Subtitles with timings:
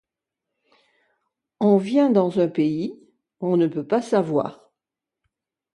[1.59, 2.99] On vient dans un pays,
[3.39, 4.71] on ne peut pas savoir.